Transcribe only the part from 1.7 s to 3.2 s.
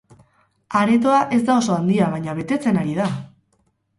handia, baina betetzen ari da!